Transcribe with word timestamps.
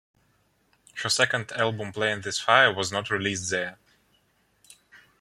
Her 1.03 1.09
second 1.09 1.51
album 1.51 1.93
"Playin' 1.93 2.23
With 2.25 2.35
Fire", 2.39 2.73
was 2.73 2.91
not 2.91 3.11
released 3.11 3.51
there. 3.51 3.77